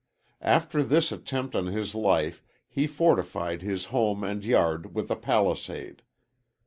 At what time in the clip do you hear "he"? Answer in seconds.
2.67-2.87